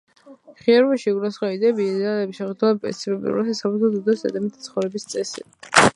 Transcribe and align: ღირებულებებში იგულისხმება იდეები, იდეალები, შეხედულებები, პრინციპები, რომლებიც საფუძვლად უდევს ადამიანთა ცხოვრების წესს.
ღირებულებებში 0.61 1.11
იგულისხმება 1.11 1.57
იდეები, 1.57 1.85
იდეალები, 1.91 2.35
შეხედულებები, 2.39 2.81
პრინციპები, 2.87 3.31
რომლებიც 3.35 3.61
საფუძვლად 3.63 3.99
უდევს 4.01 4.29
ადამიანთა 4.31 4.67
ცხოვრების 4.71 5.11
წესს. 5.13 5.53